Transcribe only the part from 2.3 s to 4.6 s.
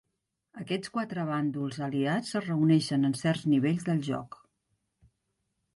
es reuneixen en certs nivells del joc.